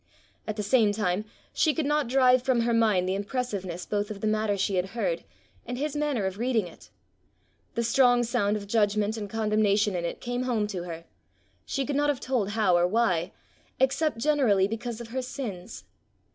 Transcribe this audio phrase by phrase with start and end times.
[0.47, 4.19] At the same time she could not drive from her mind the impressiveness both of
[4.19, 5.23] the matter she had heard,
[5.63, 6.89] and his manner of reading it:
[7.75, 11.03] the strong sound of judgment and condemnation in it came home to her
[11.67, 13.31] she could not have told how or why,
[13.79, 15.83] except generally because of her sins.